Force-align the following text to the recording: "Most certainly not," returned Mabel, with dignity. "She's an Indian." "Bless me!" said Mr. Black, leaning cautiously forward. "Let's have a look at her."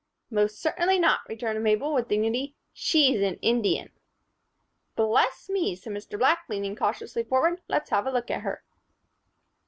"Most 0.31 0.59
certainly 0.59 0.97
not," 0.97 1.19
returned 1.29 1.63
Mabel, 1.63 1.93
with 1.93 2.07
dignity. 2.07 2.55
"She's 2.73 3.21
an 3.21 3.35
Indian." 3.35 3.91
"Bless 4.95 5.47
me!" 5.47 5.75
said 5.75 5.93
Mr. 5.93 6.17
Black, 6.17 6.43
leaning 6.49 6.75
cautiously 6.75 7.23
forward. 7.23 7.61
"Let's 7.67 7.91
have 7.91 8.07
a 8.07 8.11
look 8.11 8.31
at 8.31 8.41
her." 8.41 8.63